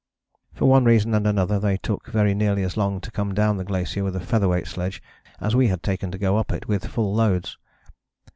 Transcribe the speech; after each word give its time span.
For 0.55 0.65
one 0.65 0.83
reason 0.83 1.13
and 1.13 1.27
another 1.27 1.59
they 1.59 1.77
took 1.77 2.07
very 2.07 2.33
nearly 2.33 2.63
as 2.63 2.75
long 2.75 3.01
to 3.01 3.11
come 3.11 3.35
down 3.35 3.57
the 3.57 3.63
glacier 3.63 4.03
with 4.03 4.15
a 4.15 4.19
featherweight 4.19 4.65
sledge 4.65 4.99
as 5.39 5.55
we 5.55 5.67
had 5.67 5.83
taken 5.83 6.09
to 6.09 6.17
go 6.17 6.37
up 6.37 6.51
it 6.51 6.67
with 6.67 6.87
full 6.87 7.13
loads. 7.13 7.55